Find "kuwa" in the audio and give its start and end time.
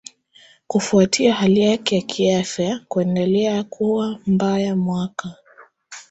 3.63-4.19